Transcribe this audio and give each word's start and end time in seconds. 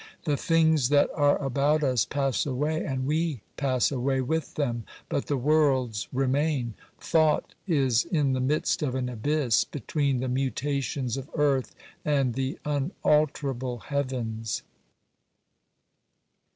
The 0.23 0.35
things 0.35 0.89
that 0.89 1.11
are 1.13 1.37
about 1.37 1.83
us 1.83 2.05
pass 2.05 2.43
away, 2.47 2.83
and 2.83 3.05
we 3.05 3.41
pass 3.55 3.91
away 3.91 4.19
with 4.19 4.55
them, 4.55 4.83
but 5.09 5.27
the 5.27 5.37
worlds 5.37 6.07
remain! 6.11 6.73
Thought 6.99 7.53
is 7.67 8.05
in 8.05 8.33
the 8.33 8.39
midst 8.41 8.81
of 8.81 8.95
an 8.95 9.09
abyss, 9.09 9.63
between 9.63 10.19
the 10.19 10.27
mutations 10.27 11.17
of 11.17 11.29
earth 11.35 11.75
and 12.03 12.33
the 12.33 12.57
unalterable 12.65 13.77
heavens. 13.77 14.63